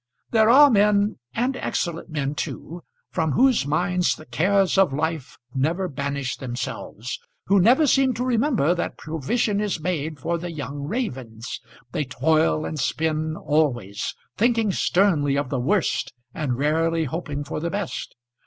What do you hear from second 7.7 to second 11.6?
seem to remember that provision is made for the young ravens.